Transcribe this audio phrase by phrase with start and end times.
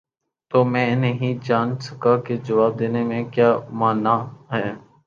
[0.51, 4.17] تو میں نہیں جان سکا کہ جواب دینے میں کیا مانع
[4.51, 4.67] ہے؟